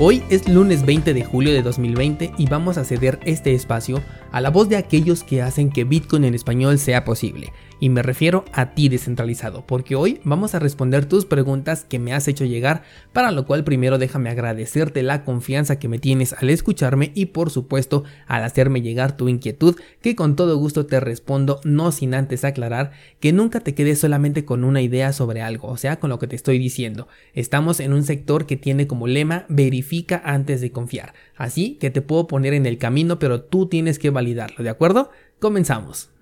[0.00, 4.02] Hoy es lunes 20 de julio de 2020 y vamos a ceder este espacio
[4.32, 7.52] a la voz de aquellos que hacen que Bitcoin en español sea posible.
[7.84, 12.14] Y me refiero a ti descentralizado, porque hoy vamos a responder tus preguntas que me
[12.14, 16.48] has hecho llegar, para lo cual primero déjame agradecerte la confianza que me tienes al
[16.48, 21.60] escucharme y por supuesto al hacerme llegar tu inquietud, que con todo gusto te respondo,
[21.64, 25.76] no sin antes aclarar que nunca te quedes solamente con una idea sobre algo, o
[25.76, 27.06] sea, con lo que te estoy diciendo.
[27.34, 32.00] Estamos en un sector que tiene como lema verifica antes de confiar, así que te
[32.00, 35.10] puedo poner en el camino, pero tú tienes que validarlo, ¿de acuerdo?
[35.38, 36.13] Comenzamos.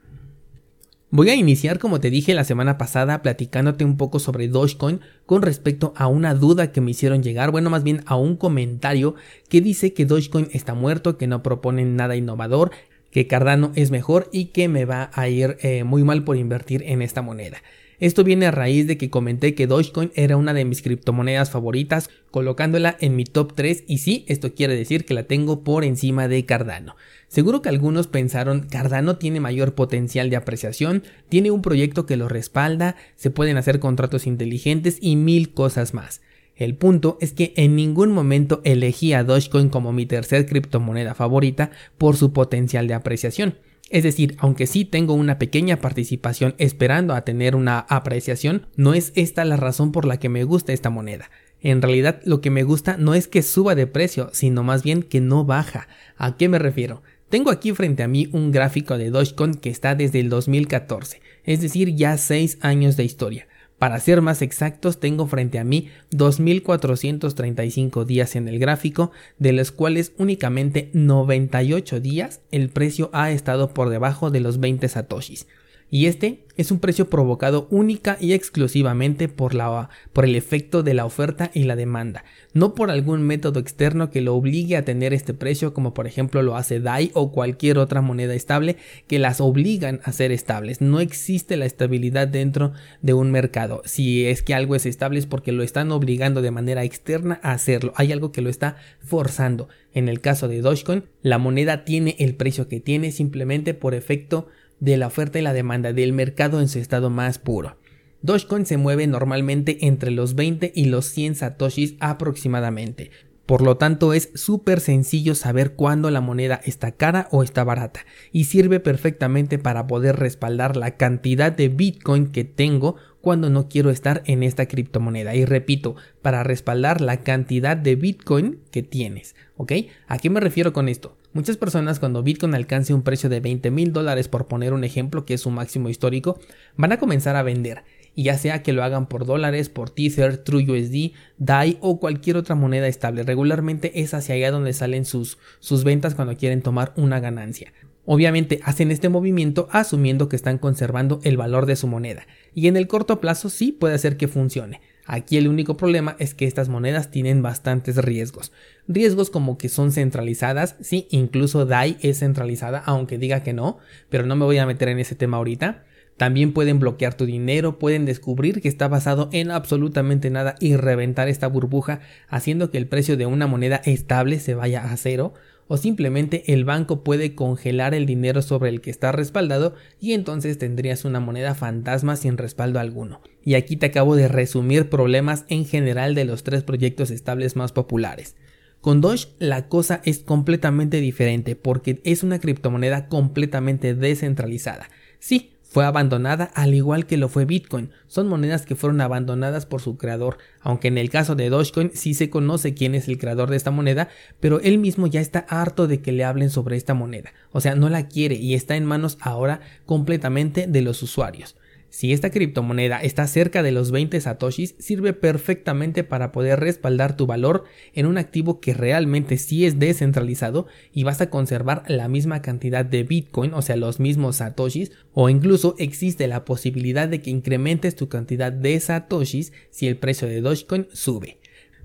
[1.15, 5.43] Voy a iniciar como te dije la semana pasada platicándote un poco sobre Dogecoin con
[5.43, 9.15] respecto a una duda que me hicieron llegar, bueno más bien a un comentario
[9.51, 12.71] que dice que Dogecoin está muerto, que no proponen nada innovador,
[13.11, 16.83] que Cardano es mejor y que me va a ir eh, muy mal por invertir
[16.87, 17.59] en esta moneda.
[18.03, 22.11] Esto viene a raíz de que comenté que Dogecoin era una de mis criptomonedas favoritas,
[22.33, 26.27] colocándola en mi top 3 y sí, esto quiere decir que la tengo por encima
[26.27, 26.97] de Cardano.
[27.29, 32.29] Seguro que algunos pensaron Cardano tiene mayor potencial de apreciación, tiene un proyecto que lo
[32.29, 36.23] respalda, se pueden hacer contratos inteligentes y mil cosas más.
[36.57, 41.71] El punto es que en ningún momento elegí a Dogecoin como mi tercer criptomoneda favorita
[41.99, 43.55] por su potencial de apreciación.
[43.93, 49.13] Es decir, aunque sí tengo una pequeña participación esperando a tener una apreciación, no es
[49.17, 51.31] esta la razón por la que me gusta esta moneda.
[51.61, 55.03] En realidad lo que me gusta no es que suba de precio, sino más bien
[55.03, 55.89] que no baja.
[56.17, 57.03] ¿A qué me refiero?
[57.29, 61.61] Tengo aquí frente a mí un gráfico de Dogecoin que está desde el 2014, es
[61.61, 63.47] decir, ya 6 años de historia.
[63.83, 69.11] Para ser más exactos, tengo frente a mí 2.435 días en el gráfico,
[69.41, 74.87] de los cuales únicamente 98 días el precio ha estado por debajo de los 20
[74.87, 75.49] satoshis
[75.93, 80.95] y este es un precio provocado única y exclusivamente por, la, por el efecto de
[80.95, 85.13] la oferta y la demanda, no por algún método externo que lo obligue a tener
[85.13, 88.77] este precio como por ejemplo lo hace DAI o cualquier otra moneda estable
[89.07, 90.81] que las obligan a ser estables.
[90.81, 92.73] No existe la estabilidad dentro
[93.03, 93.83] de un mercado.
[93.85, 97.53] Si es que algo es estable es porque lo están obligando de manera externa a
[97.53, 97.93] hacerlo.
[97.97, 99.69] Hay algo que lo está forzando.
[99.93, 104.49] En el caso de Dogecoin, la moneda tiene el precio que tiene simplemente por efecto
[104.83, 107.79] de la oferta y la demanda del mercado en su estado más puro.
[108.21, 113.13] Dogecoin se mueve normalmente entre los 20 y los 100 satoshis aproximadamente.
[113.47, 118.01] Por lo tanto es súper sencillo saber cuándo la moneda está cara o está barata
[118.33, 123.91] y sirve perfectamente para poder respaldar la cantidad de Bitcoin que tengo cuando no quiero
[123.91, 125.37] estar en esta criptomoneda.
[125.37, 129.37] Y repito, para respaldar la cantidad de Bitcoin que tienes.
[129.57, 129.73] ¿Ok?
[130.09, 131.17] ¿A qué me refiero con esto?
[131.35, 135.25] Muchas personas cuando Bitcoin alcance un precio de 20 mil dólares por poner un ejemplo
[135.25, 136.39] que es su máximo histórico,
[136.77, 137.85] van a comenzar a vender.
[138.15, 142.55] Y ya sea que lo hagan por dólares, por Tether, TrueUSD, DAI o cualquier otra
[142.55, 143.23] moneda estable.
[143.23, 147.73] Regularmente es hacia allá donde salen sus, sus ventas cuando quieren tomar una ganancia.
[148.05, 152.27] Obviamente hacen este movimiento asumiendo que están conservando el valor de su moneda.
[152.55, 154.83] Y en el corto plazo sí puede hacer que funcione.
[155.05, 158.53] Aquí el único problema es que estas monedas tienen bastantes riesgos.
[158.87, 163.79] Riesgos como que son centralizadas, sí, incluso DAI es centralizada, aunque diga que no,
[164.11, 165.85] pero no me voy a meter en ese tema ahorita.
[166.17, 171.29] También pueden bloquear tu dinero, pueden descubrir que está basado en absolutamente nada y reventar
[171.29, 175.35] esta burbuja, haciendo que el precio de una moneda estable se vaya a cero
[175.73, 180.59] o simplemente el banco puede congelar el dinero sobre el que está respaldado y entonces
[180.59, 183.23] tendrías una moneda fantasma sin respaldo alguno.
[183.43, 187.73] Y aquí te acabo de resumir problemas en general de los tres proyectos estables más
[187.73, 188.37] populares.
[188.83, 194.91] Con Doge la cosa es completamente diferente porque es una criptomoneda completamente descentralizada.
[195.21, 197.93] Sí, fue abandonada al igual que lo fue Bitcoin.
[198.07, 202.13] Son monedas que fueron abandonadas por su creador, aunque en el caso de Dogecoin sí
[202.13, 205.87] se conoce quién es el creador de esta moneda, pero él mismo ya está harto
[205.87, 207.33] de que le hablen sobre esta moneda.
[207.53, 211.57] O sea, no la quiere y está en manos ahora completamente de los usuarios.
[211.93, 217.27] Si esta criptomoneda está cerca de los 20 satoshis, sirve perfectamente para poder respaldar tu
[217.27, 222.41] valor en un activo que realmente sí es descentralizado y vas a conservar la misma
[222.41, 227.29] cantidad de Bitcoin, o sea, los mismos satoshis, o incluso existe la posibilidad de que
[227.29, 231.42] incrementes tu cantidad de satoshis si el precio de Dogecoin sube.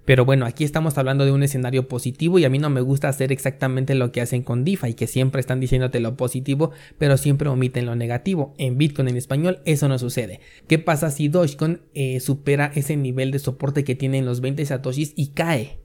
[0.07, 3.09] Pero bueno, aquí estamos hablando de un escenario positivo y a mí no me gusta
[3.09, 7.49] hacer exactamente lo que hacen con DeFi, que siempre están diciéndote lo positivo, pero siempre
[7.49, 8.53] omiten lo negativo.
[8.57, 10.39] En Bitcoin en español eso no sucede.
[10.69, 14.65] ¿Qué pasa si Dogecoin eh, supera ese nivel de soporte que tiene en los 20
[14.65, 15.77] satoshis y cae?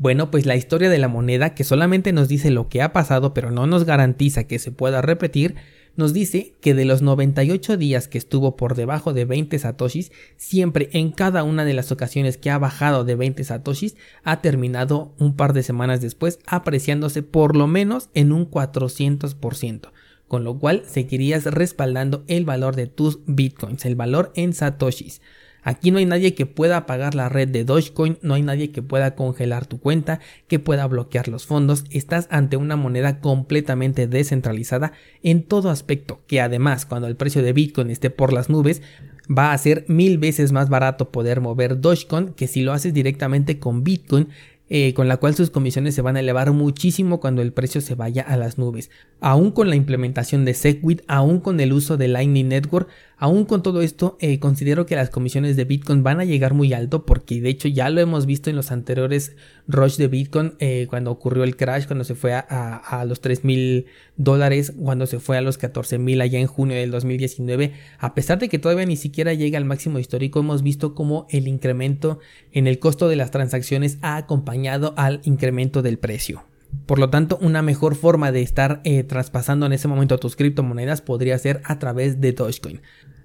[0.00, 3.34] Bueno, pues la historia de la moneda, que solamente nos dice lo que ha pasado,
[3.34, 5.56] pero no nos garantiza que se pueda repetir,
[5.94, 10.88] nos dice que de los 98 días que estuvo por debajo de 20 satoshis, siempre
[10.94, 13.94] en cada una de las ocasiones que ha bajado de 20 satoshis,
[14.24, 19.92] ha terminado un par de semanas después apreciándose por lo menos en un 400%,
[20.28, 25.20] con lo cual seguirías respaldando el valor de tus bitcoins, el valor en satoshis.
[25.62, 28.82] Aquí no hay nadie que pueda apagar la red de Dogecoin, no hay nadie que
[28.82, 34.92] pueda congelar tu cuenta, que pueda bloquear los fondos, estás ante una moneda completamente descentralizada
[35.22, 38.82] en todo aspecto, que además cuando el precio de Bitcoin esté por las nubes,
[39.30, 43.58] va a ser mil veces más barato poder mover Dogecoin que si lo haces directamente
[43.58, 44.28] con Bitcoin
[44.72, 47.96] eh, con la cual sus comisiones se van a elevar muchísimo cuando el precio se
[47.96, 48.88] vaya a las nubes.
[49.20, 52.88] Aún con la implementación de Segwit, aún con el uso de Lightning Network,
[53.20, 56.72] aún con todo esto, eh, considero que las comisiones de Bitcoin van a llegar muy
[56.72, 59.36] alto porque de hecho ya lo hemos visto en los anteriores
[59.68, 63.86] rush de Bitcoin eh, cuando ocurrió el crash, cuando se fue a, los 3 mil
[64.16, 67.74] dólares, cuando se fue a los 14 mil allá en junio del 2019.
[67.98, 71.46] A pesar de que todavía ni siquiera llega al máximo histórico, hemos visto como el
[71.46, 72.20] incremento
[72.52, 76.49] en el costo de las transacciones ha acompañado al incremento del precio.
[76.86, 81.02] Por lo tanto, una mejor forma de estar eh, traspasando en ese momento tus criptomonedas
[81.02, 82.80] podría ser a través de Dogecoin.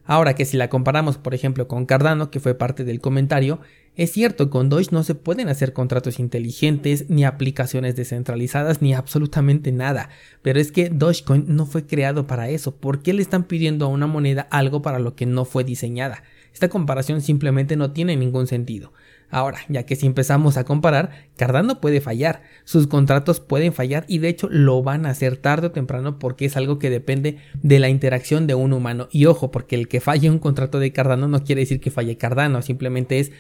[0.06, 3.60] Ahora que si la comparamos, por ejemplo, con Cardano, que fue parte del comentario,
[3.96, 9.72] es cierto, con Doge no se pueden hacer contratos inteligentes, ni aplicaciones descentralizadas, ni absolutamente
[9.72, 10.10] nada.
[10.42, 12.76] Pero es que Dogecoin no fue creado para eso.
[12.76, 16.24] ¿Por qué le están pidiendo a una moneda algo para lo que no fue diseñada?
[16.54, 18.94] Esta comparación simplemente no tiene ningún sentido.
[19.30, 24.20] Ahora, ya que si empezamos a comparar, Cardano puede fallar, sus contratos pueden fallar y
[24.20, 27.80] de hecho lo van a hacer tarde o temprano porque es algo que depende de
[27.80, 29.08] la interacción de un humano.
[29.12, 32.18] Y ojo, porque el que falle un contrato de Cardano no quiere decir que falle
[32.18, 33.32] Cardano, simplemente es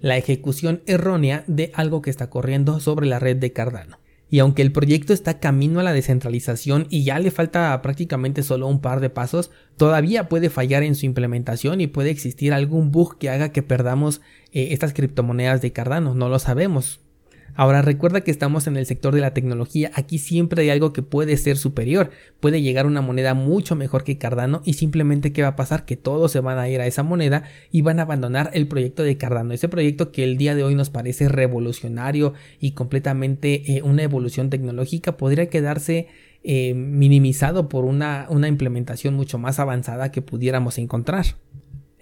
[0.00, 4.03] la ejecución errónea de algo que está corriendo sobre la red de Cardano.
[4.30, 8.66] Y aunque el proyecto está camino a la descentralización y ya le falta prácticamente solo
[8.66, 13.18] un par de pasos, todavía puede fallar en su implementación y puede existir algún bug
[13.18, 14.20] que haga que perdamos
[14.52, 16.14] eh, estas criptomonedas de Cardano.
[16.14, 17.03] No lo sabemos.
[17.56, 21.02] Ahora recuerda que estamos en el sector de la tecnología, aquí siempre hay algo que
[21.02, 22.10] puede ser superior,
[22.40, 25.96] puede llegar una moneda mucho mejor que Cardano y simplemente qué va a pasar que
[25.96, 29.16] todos se van a ir a esa moneda y van a abandonar el proyecto de
[29.16, 34.02] Cardano, ese proyecto que el día de hoy nos parece revolucionario y completamente eh, una
[34.02, 36.08] evolución tecnológica podría quedarse
[36.42, 41.24] eh, minimizado por una, una implementación mucho más avanzada que pudiéramos encontrar.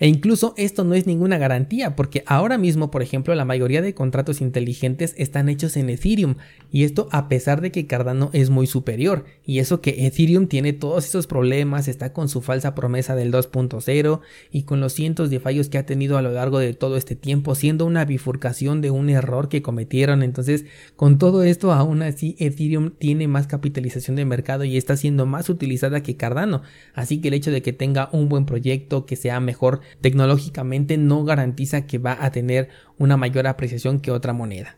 [0.02, 3.94] E incluso esto no es ninguna garantía, porque ahora mismo, por ejemplo, la mayoría de
[3.94, 6.34] contratos inteligentes están hechos en Ethereum,
[6.72, 10.72] y esto a pesar de que Cardano es muy superior, y eso que Ethereum tiene
[10.72, 14.20] todos esos problemas, está con su falsa promesa del 2.0
[14.50, 17.14] y con los cientos de fallos que ha tenido a lo largo de todo este
[17.14, 20.24] tiempo, siendo una bifurcación de un error que cometieron.
[20.24, 20.64] Entonces,
[20.96, 25.48] con todo esto, aún así, Ethereum tiene más capitalización de mercado y está siendo más
[25.48, 26.62] utilizada que Cardano.
[26.92, 31.24] Así que el hecho de que tenga un buen proyecto, que sea mejor tecnológicamente no
[31.24, 32.68] garantiza que va a tener
[32.98, 34.76] una mayor apreciación que otra moneda.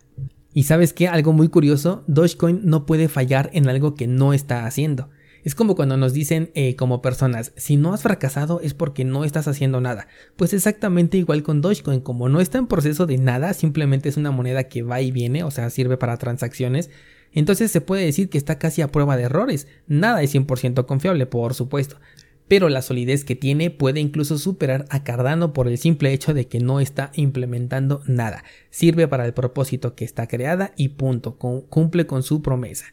[0.52, 4.66] Y sabes qué, algo muy curioso, Dogecoin no puede fallar en algo que no está
[4.66, 5.11] haciendo.
[5.42, 9.25] Es como cuando nos dicen eh, como personas, si no has fracasado es porque no
[9.25, 10.06] estás haciendo nada.
[10.37, 14.30] Pues exactamente igual con Dogecoin, como no está en proceso de nada, simplemente es una
[14.30, 16.88] moneda que va y viene, o sea, sirve para transacciones,
[17.33, 19.66] entonces se puede decir que está casi a prueba de errores.
[19.87, 21.99] Nada es 100% confiable, por supuesto
[22.48, 26.46] pero la solidez que tiene puede incluso superar a Cardano por el simple hecho de
[26.46, 28.44] que no está implementando nada.
[28.70, 32.86] Sirve para el propósito que está creada y punto, cumple con su promesa.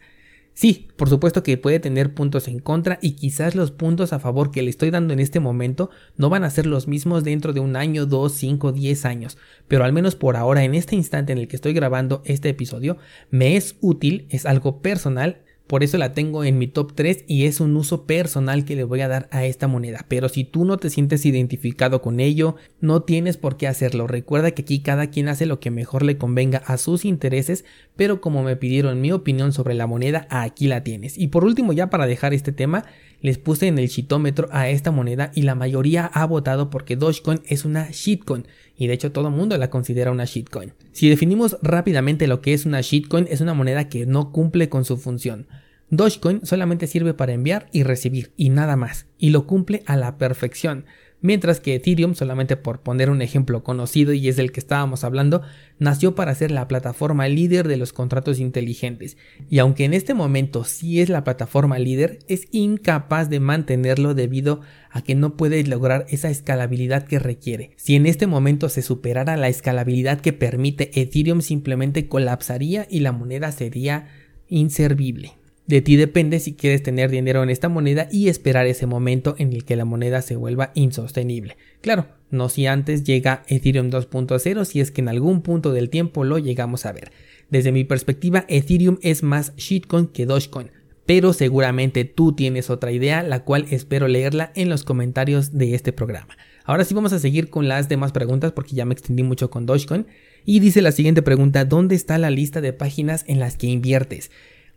[0.53, 4.51] Sí, por supuesto que puede tener puntos en contra y quizás los puntos a favor
[4.51, 7.61] que le estoy dando en este momento no van a ser los mismos dentro de
[7.61, 11.39] un año, dos, cinco, diez años, pero al menos por ahora, en este instante en
[11.39, 12.97] el que estoy grabando este episodio,
[13.29, 15.41] me es útil, es algo personal
[15.71, 18.83] por eso la tengo en mi top 3 y es un uso personal que le
[18.83, 20.05] voy a dar a esta moneda.
[20.09, 24.05] Pero si tú no te sientes identificado con ello, no tienes por qué hacerlo.
[24.05, 27.63] Recuerda que aquí cada quien hace lo que mejor le convenga a sus intereses,
[27.95, 31.17] pero como me pidieron mi opinión sobre la moneda, aquí la tienes.
[31.17, 32.83] Y por último, ya para dejar este tema,
[33.21, 37.41] les puse en el shitómetro a esta moneda y la mayoría ha votado porque Dogecoin
[37.45, 40.73] es una shitcoin y de hecho todo el mundo la considera una shitcoin.
[40.91, 44.85] Si definimos rápidamente lo que es una shitcoin, es una moneda que no cumple con
[44.85, 45.47] su función.
[45.91, 50.17] Dogecoin solamente sirve para enviar y recibir y nada más, y lo cumple a la
[50.17, 50.85] perfección.
[51.19, 55.41] Mientras que Ethereum, solamente por poner un ejemplo conocido y es del que estábamos hablando,
[55.77, 59.17] nació para ser la plataforma líder de los contratos inteligentes.
[59.49, 64.61] Y aunque en este momento sí es la plataforma líder, es incapaz de mantenerlo debido
[64.89, 67.71] a que no puede lograr esa escalabilidad que requiere.
[67.75, 73.11] Si en este momento se superara la escalabilidad que permite, Ethereum simplemente colapsaría y la
[73.11, 74.07] moneda sería
[74.47, 75.33] inservible.
[75.71, 79.53] De ti depende si quieres tener dinero en esta moneda y esperar ese momento en
[79.53, 81.55] el que la moneda se vuelva insostenible.
[81.79, 86.25] Claro, no si antes llega Ethereum 2.0, si es que en algún punto del tiempo
[86.25, 87.13] lo llegamos a ver.
[87.49, 90.71] Desde mi perspectiva, Ethereum es más shitcoin que Dogecoin,
[91.05, 95.93] pero seguramente tú tienes otra idea, la cual espero leerla en los comentarios de este
[95.93, 96.35] programa.
[96.65, 99.65] Ahora sí vamos a seguir con las demás preguntas porque ya me extendí mucho con
[99.65, 100.05] Dogecoin.
[100.43, 104.31] Y dice la siguiente pregunta, ¿dónde está la lista de páginas en las que inviertes?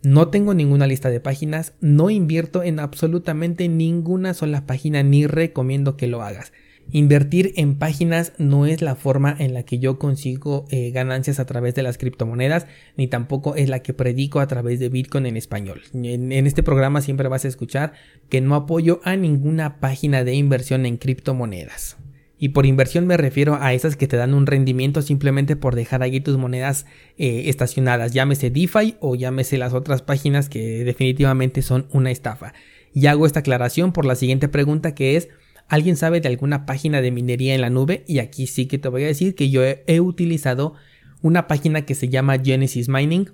[0.05, 5.97] No tengo ninguna lista de páginas, no invierto en absolutamente ninguna sola página ni recomiendo
[5.97, 6.53] que lo hagas.
[6.91, 11.47] Invertir en páginas no es la forma en la que yo consigo eh, ganancias a
[11.47, 15.37] través de las criptomonedas, ni tampoco es la que predico a través de Bitcoin en
[15.37, 15.81] español.
[15.95, 17.93] En, en este programa siempre vas a escuchar
[18.29, 21.97] que no apoyo a ninguna página de inversión en criptomonedas.
[22.45, 26.03] Y por inversión me refiero a esas que te dan un rendimiento simplemente por dejar
[26.03, 26.85] allí tus monedas
[27.17, 32.53] eh, estacionadas, llámese DeFi o llámese las otras páginas que definitivamente son una estafa.
[32.93, 35.29] Y hago esta aclaración por la siguiente pregunta que es,
[35.69, 38.03] ¿alguien sabe de alguna página de minería en la nube?
[38.07, 40.75] Y aquí sí que te voy a decir que yo he, utilizado
[41.23, 43.31] una página que se llama Genesis Mining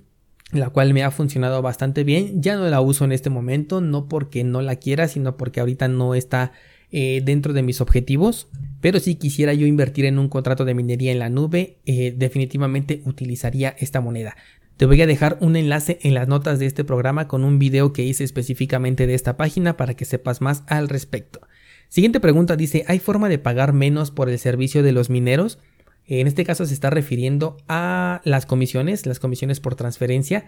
[0.54, 2.42] la cual me ha funcionado bastante bien.
[2.42, 5.90] Ya no la uso en este momento, no porque no la quiera, sino porque ahorita
[5.90, 6.52] no está
[6.92, 8.48] eh, dentro de mis objetivos.
[8.82, 13.02] Pero si quisiera yo invertir en un contrato de minería en la nube, eh, definitivamente
[13.06, 14.36] utilizaría esta moneda.
[14.78, 17.94] Te voy a dejar un enlace en las notas de este programa con un video
[17.94, 21.42] que hice específicamente de esta página para que sepas más al respecto.
[21.88, 25.60] Siguiente pregunta dice, ¿hay forma de pagar menos por el servicio de los mineros?
[26.08, 30.46] En este caso se está refiriendo a las comisiones, las comisiones por transferencia.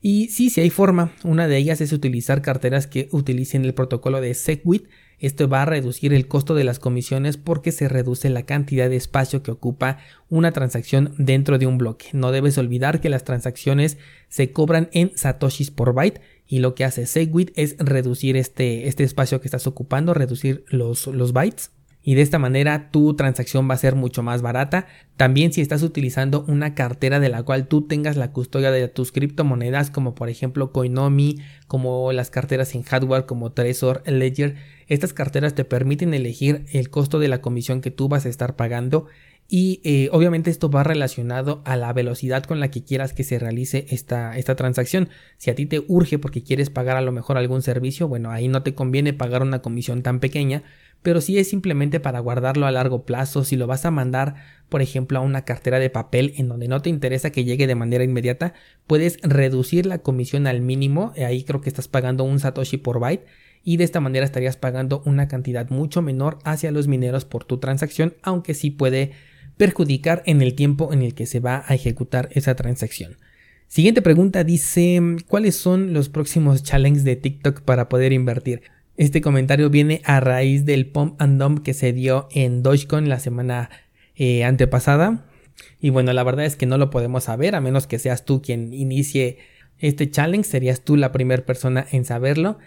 [0.00, 1.12] Y sí, sí hay forma.
[1.24, 4.86] Una de ellas es utilizar carteras que utilicen el protocolo de SegWit
[5.20, 8.96] esto va a reducir el costo de las comisiones porque se reduce la cantidad de
[8.96, 12.06] espacio que ocupa una transacción dentro de un bloque.
[12.12, 16.84] No debes olvidar que las transacciones se cobran en satoshis por byte y lo que
[16.84, 21.72] hace Segwit es reducir este, este espacio que estás ocupando, reducir los, los bytes
[22.08, 24.86] y de esta manera tu transacción va a ser mucho más barata.
[25.18, 29.12] También si estás utilizando una cartera de la cual tú tengas la custodia de tus
[29.12, 35.54] criptomonedas como por ejemplo Coinomi, como las carteras en hardware como Trezor, Ledger, estas carteras
[35.54, 39.04] te permiten elegir el costo de la comisión que tú vas a estar pagando
[39.50, 43.38] y eh, obviamente esto va relacionado a la velocidad con la que quieras que se
[43.38, 45.08] realice esta, esta transacción.
[45.38, 48.46] Si a ti te urge porque quieres pagar a lo mejor algún servicio, bueno, ahí
[48.46, 50.64] no te conviene pagar una comisión tan pequeña,
[51.02, 54.34] pero si es simplemente para guardarlo a largo plazo, si lo vas a mandar,
[54.68, 57.74] por ejemplo, a una cartera de papel en donde no te interesa que llegue de
[57.74, 58.52] manera inmediata,
[58.86, 63.24] puedes reducir la comisión al mínimo, ahí creo que estás pagando un satoshi por byte
[63.64, 67.58] y de esta manera estarías pagando una cantidad mucho menor hacia los mineros por tu
[67.58, 69.12] transacción, aunque sí puede
[69.58, 73.18] perjudicar en el tiempo en el que se va a ejecutar esa transacción.
[73.66, 78.62] Siguiente pregunta dice, ¿cuáles son los próximos challenges de TikTok para poder invertir?
[78.96, 83.20] Este comentario viene a raíz del pump and dump que se dio en Dogecoin la
[83.20, 83.68] semana
[84.16, 85.26] eh, antepasada.
[85.80, 88.40] Y bueno, la verdad es que no lo podemos saber, a menos que seas tú
[88.40, 89.38] quien inicie
[89.78, 92.58] este challenge, serías tú la primera persona en saberlo.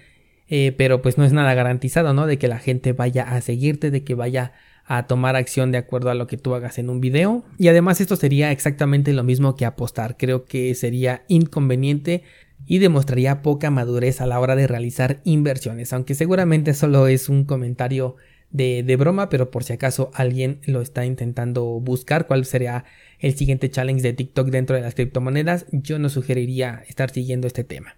[0.48, 2.28] Eh, pero pues no es nada garantizado, ¿no?
[2.28, 4.54] De que la gente vaya a seguirte, de que vaya
[4.98, 7.46] a tomar acción de acuerdo a lo que tú hagas en un video.
[7.58, 10.18] Y además esto sería exactamente lo mismo que apostar.
[10.18, 12.24] Creo que sería inconveniente
[12.66, 17.46] y demostraría poca madurez a la hora de realizar inversiones, aunque seguramente solo es un
[17.46, 18.18] comentario
[18.50, 22.84] de, broma, pero por si acaso alguien lo está intentando buscar, cuál sería
[23.20, 27.64] el siguiente challenge de TikTok dentro de las criptomonedas, yo no sugeriría estar siguiendo este
[27.64, 27.96] tema.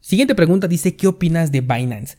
[0.00, 2.16] Siguiente pregunta dice, ¿qué opinas de Binance?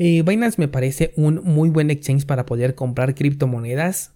[0.00, 4.12] Eh, Binance me parece un muy buen exchange para poder comprar criptomonedas.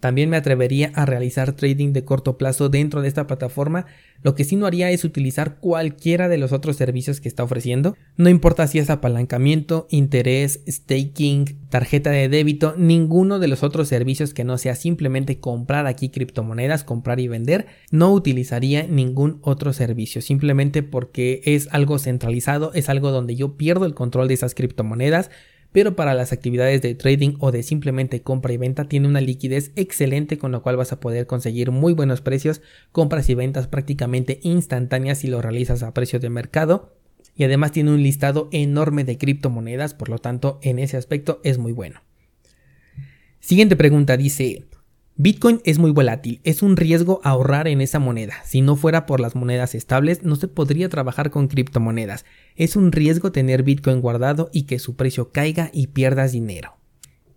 [0.00, 3.86] También me atrevería a realizar trading de corto plazo dentro de esta plataforma.
[4.22, 7.96] Lo que sí no haría es utilizar cualquiera de los otros servicios que está ofreciendo.
[8.16, 14.34] No importa si es apalancamiento, interés, staking, tarjeta de débito, ninguno de los otros servicios
[14.34, 17.66] que no sea simplemente comprar aquí criptomonedas, comprar y vender.
[17.90, 20.22] No utilizaría ningún otro servicio.
[20.22, 25.30] Simplemente porque es algo centralizado, es algo donde yo pierdo el control de esas criptomonedas
[25.72, 29.72] pero para las actividades de trading o de simplemente compra y venta tiene una liquidez
[29.76, 34.40] excelente con lo cual vas a poder conseguir muy buenos precios, compras y ventas prácticamente
[34.42, 36.96] instantáneas si lo realizas a precio de mercado
[37.36, 41.58] y además tiene un listado enorme de criptomonedas, por lo tanto en ese aspecto es
[41.58, 42.02] muy bueno.
[43.38, 44.64] Siguiente pregunta dice,
[45.20, 48.34] Bitcoin es muy volátil, es un riesgo ahorrar en esa moneda.
[48.44, 52.24] Si no fuera por las monedas estables, no se podría trabajar con criptomonedas.
[52.54, 56.77] Es un riesgo tener Bitcoin guardado y que su precio caiga y pierdas dinero.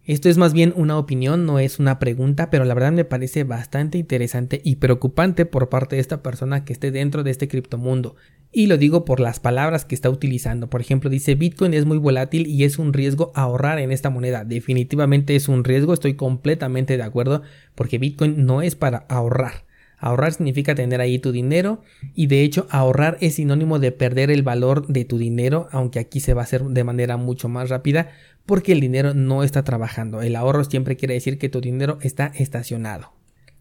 [0.03, 3.43] Esto es más bien una opinión, no es una pregunta, pero la verdad me parece
[3.43, 8.15] bastante interesante y preocupante por parte de esta persona que esté dentro de este criptomundo.
[8.51, 10.70] Y lo digo por las palabras que está utilizando.
[10.70, 14.43] Por ejemplo, dice Bitcoin es muy volátil y es un riesgo ahorrar en esta moneda.
[14.43, 17.43] Definitivamente es un riesgo, estoy completamente de acuerdo,
[17.75, 19.65] porque Bitcoin no es para ahorrar.
[20.01, 21.81] Ahorrar significa tener ahí tu dinero
[22.15, 26.20] y de hecho ahorrar es sinónimo de perder el valor de tu dinero, aunque aquí
[26.20, 28.10] se va a hacer de manera mucho más rápida
[28.48, 30.24] porque el dinero no está trabajando.
[30.24, 33.13] El ahorro siempre quiere decir que tu dinero está estacionado.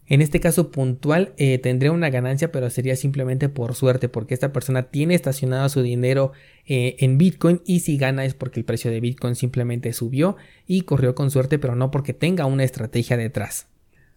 [0.07, 4.51] En este caso puntual eh, tendría una ganancia, pero sería simplemente por suerte, porque esta
[4.51, 6.31] persona tiene estacionado su dinero
[6.65, 10.81] eh, en Bitcoin y si gana es porque el precio de Bitcoin simplemente subió y
[10.81, 13.67] corrió con suerte, pero no porque tenga una estrategia detrás.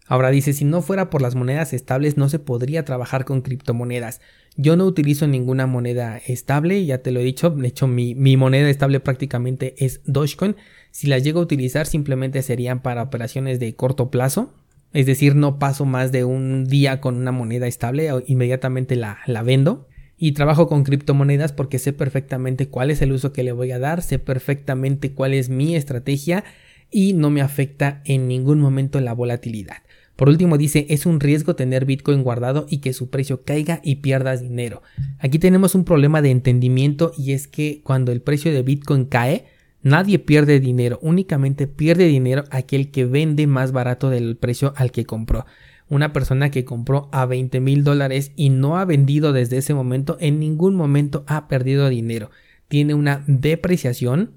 [0.07, 4.21] Ahora dice, si no fuera por las monedas estables no se podría trabajar con criptomonedas.
[4.55, 8.37] Yo no utilizo ninguna moneda estable, ya te lo he dicho, de hecho mi, mi
[8.37, 10.55] moneda estable prácticamente es Dogecoin.
[10.91, 14.53] Si las llego a utilizar simplemente serían para operaciones de corto plazo,
[14.93, 19.43] es decir, no paso más de un día con una moneda estable, inmediatamente la, la
[19.43, 19.89] vendo.
[20.17, 23.79] Y trabajo con criptomonedas porque sé perfectamente cuál es el uso que le voy a
[23.79, 26.45] dar, sé perfectamente cuál es mi estrategia
[26.89, 29.79] y no me afecta en ningún momento la volatilidad.
[30.15, 33.97] Por último dice, es un riesgo tener Bitcoin guardado y que su precio caiga y
[33.97, 34.81] pierdas dinero.
[35.19, 39.45] Aquí tenemos un problema de entendimiento y es que cuando el precio de Bitcoin cae,
[39.85, 45.05] Nadie pierde dinero, únicamente pierde dinero aquel que vende más barato del precio al que
[45.05, 45.45] compró.
[45.87, 50.17] Una persona que compró a 20 mil dólares y no ha vendido desde ese momento,
[50.19, 52.31] en ningún momento ha perdido dinero.
[52.67, 54.31] Tiene una depreciación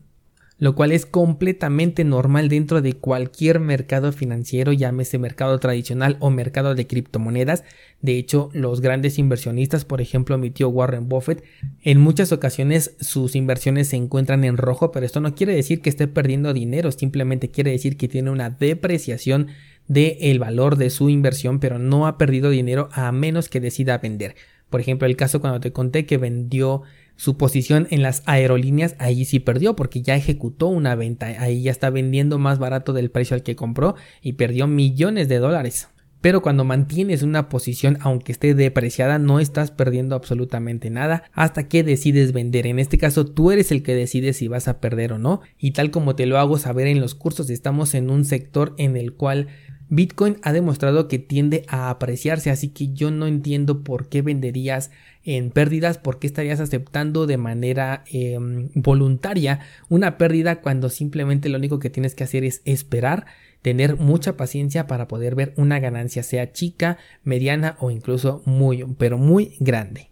[0.58, 6.74] lo cual es completamente normal dentro de cualquier mercado financiero, llámese mercado tradicional o mercado
[6.74, 7.64] de criptomonedas.
[8.02, 11.44] De hecho, los grandes inversionistas, por ejemplo mi tío Warren Buffett,
[11.82, 15.90] en muchas ocasiones sus inversiones se encuentran en rojo, pero esto no quiere decir que
[15.90, 19.48] esté perdiendo dinero, simplemente quiere decir que tiene una depreciación
[19.86, 24.34] del valor de su inversión, pero no ha perdido dinero a menos que decida vender.
[24.70, 26.82] Por ejemplo, el caso cuando te conté que vendió
[27.18, 31.72] su posición en las aerolíneas, ahí sí perdió porque ya ejecutó una venta, ahí ya
[31.72, 35.88] está vendiendo más barato del precio al que compró y perdió millones de dólares.
[36.20, 41.82] Pero cuando mantienes una posición aunque esté depreciada no estás perdiendo absolutamente nada hasta que
[41.82, 42.68] decides vender.
[42.68, 45.72] En este caso tú eres el que decide si vas a perder o no y
[45.72, 49.14] tal como te lo hago saber en los cursos estamos en un sector en el
[49.14, 49.48] cual
[49.90, 54.90] Bitcoin ha demostrado que tiende a apreciarse, así que yo no entiendo por qué venderías
[55.24, 61.58] en pérdidas, por qué estarías aceptando de manera em, voluntaria una pérdida cuando simplemente lo
[61.58, 63.26] único que tienes que hacer es esperar,
[63.62, 69.18] tener mucha paciencia para poder ver una ganancia, sea chica, mediana o incluso muy, pero
[69.18, 70.10] muy grande.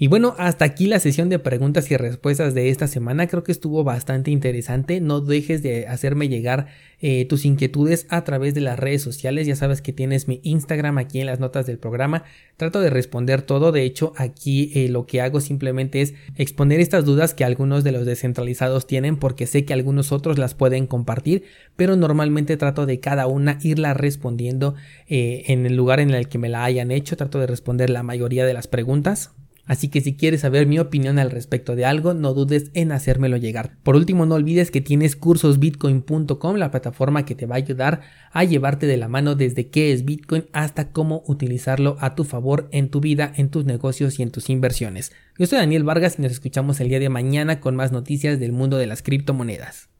[0.00, 3.26] Y bueno, hasta aquí la sesión de preguntas y respuestas de esta semana.
[3.26, 5.00] Creo que estuvo bastante interesante.
[5.00, 6.68] No dejes de hacerme llegar
[7.00, 9.48] eh, tus inquietudes a través de las redes sociales.
[9.48, 12.22] Ya sabes que tienes mi Instagram aquí en las notas del programa.
[12.56, 13.72] Trato de responder todo.
[13.72, 17.90] De hecho, aquí eh, lo que hago simplemente es exponer estas dudas que algunos de
[17.90, 21.42] los descentralizados tienen porque sé que algunos otros las pueden compartir.
[21.74, 24.76] Pero normalmente trato de cada una irla respondiendo
[25.08, 27.16] eh, en el lugar en el que me la hayan hecho.
[27.16, 29.32] Trato de responder la mayoría de las preguntas.
[29.68, 33.36] Así que si quieres saber mi opinión al respecto de algo, no dudes en hacérmelo
[33.36, 33.76] llegar.
[33.82, 38.00] Por último, no olvides que tienes cursosbitcoin.com, la plataforma que te va a ayudar
[38.32, 42.68] a llevarte de la mano desde qué es Bitcoin hasta cómo utilizarlo a tu favor
[42.72, 45.12] en tu vida, en tus negocios y en tus inversiones.
[45.38, 48.52] Yo soy Daniel Vargas y nos escuchamos el día de mañana con más noticias del
[48.52, 49.90] mundo de las criptomonedas.